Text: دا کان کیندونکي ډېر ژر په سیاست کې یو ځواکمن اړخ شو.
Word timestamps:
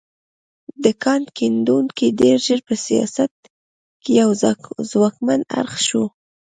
دا 0.83 0.91
کان 1.03 1.21
کیندونکي 1.37 2.07
ډېر 2.19 2.37
ژر 2.45 2.59
په 2.67 2.75
سیاست 2.85 3.31
کې 4.03 4.09
یو 4.21 4.29
ځواکمن 4.93 5.41
اړخ 5.59 5.75
شو. 5.87 6.03